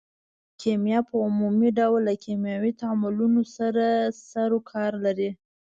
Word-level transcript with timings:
کیمیا 0.61 0.99
په 1.09 1.15
عمومي 1.25 1.69
ډول 1.77 1.99
له 2.07 2.13
کیمیاوي 2.23 2.71
تعاملونو 2.81 3.41
سره 3.55 3.85
سرو 4.29 4.59
کار 4.71 4.91
لري. 5.05 5.29